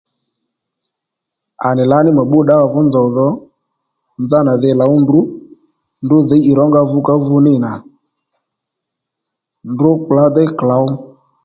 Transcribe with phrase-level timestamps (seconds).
[1.67, 3.27] À nì lǎní mà bbú ddǎwà fú nzòw dho
[4.23, 5.19] nzánà dhi lǒw ndrǔ
[6.03, 7.71] ndrǔ dhǐy ì rónga vukávu nǐ nà
[9.71, 10.85] ndrǔ kplǎ déy klǒw